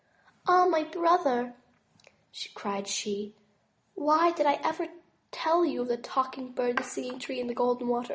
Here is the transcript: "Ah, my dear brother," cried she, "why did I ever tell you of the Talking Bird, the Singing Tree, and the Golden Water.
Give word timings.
"Ah, 0.47 0.65
my 0.65 0.81
dear 0.81 0.99
brother," 0.99 1.55
cried 2.55 2.87
she, 2.87 3.35
"why 3.93 4.31
did 4.31 4.47
I 4.47 4.53
ever 4.63 4.87
tell 5.29 5.63
you 5.63 5.83
of 5.83 5.89
the 5.89 5.97
Talking 5.97 6.53
Bird, 6.53 6.77
the 6.77 6.83
Singing 6.83 7.19
Tree, 7.19 7.39
and 7.39 7.47
the 7.47 7.53
Golden 7.53 7.87
Water. 7.87 8.09